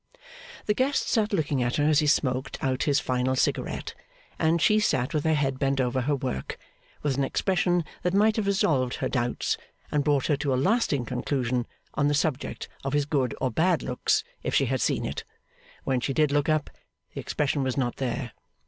The 0.65 0.73
guest 0.73 1.07
sat 1.09 1.31
looking 1.31 1.61
at 1.61 1.75
her 1.75 1.83
as 1.83 1.99
he 1.99 2.07
smoked 2.07 2.57
out 2.63 2.81
his 2.85 2.99
final 2.99 3.35
cigarette, 3.35 3.93
and 4.39 4.59
as 4.59 4.63
she 4.63 4.79
sat 4.79 5.13
with 5.13 5.25
her 5.25 5.35
head 5.35 5.59
bent 5.59 5.79
over 5.79 6.01
her 6.01 6.15
work, 6.15 6.57
with 7.03 7.17
an 7.17 7.23
expression 7.23 7.85
that 8.01 8.15
might 8.15 8.35
have 8.37 8.47
resolved 8.47 8.95
her 8.95 9.07
doubts, 9.07 9.57
and 9.91 10.03
brought 10.03 10.25
her 10.25 10.37
to 10.37 10.55
a 10.55 10.55
lasting 10.55 11.05
conclusion 11.05 11.67
on 11.93 12.07
the 12.07 12.15
subject 12.15 12.67
of 12.83 12.93
his 12.93 13.05
good 13.05 13.35
or 13.39 13.51
bad 13.51 13.83
looks 13.83 14.23
if 14.41 14.55
she 14.55 14.65
had 14.65 14.81
seen 14.81 15.05
it. 15.05 15.23
When 15.83 15.99
she 15.99 16.13
did 16.13 16.31
look 16.31 16.49
up, 16.49 16.71
the 17.13 17.19
expression 17.21 17.61
was 17.61 17.77
not 17.77 17.97
there. 17.97 18.31